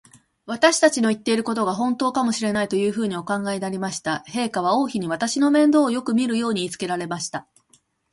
[0.47, 4.23] 私たちの言ってることが、ほんとかもしれない、というふうにお考えになりました。
[4.27, 7.47] 陛下は王妃に、私の面倒をよくみるように言いつけられました。